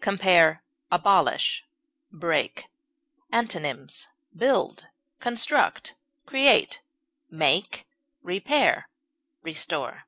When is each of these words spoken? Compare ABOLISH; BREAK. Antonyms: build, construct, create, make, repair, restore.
Compare 0.00 0.62
ABOLISH; 0.92 1.64
BREAK. 2.12 2.66
Antonyms: 3.32 4.06
build, 4.36 4.86
construct, 5.18 5.94
create, 6.26 6.80
make, 7.28 7.88
repair, 8.22 8.88
restore. 9.42 10.04